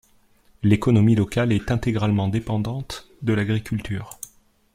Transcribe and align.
L'économie 0.63 1.13
locale 1.13 1.51
est 1.51 1.69
intégralement 1.69 2.27
dépendante 2.27 3.07
de 3.21 3.33
l'agriculture. 3.33 4.17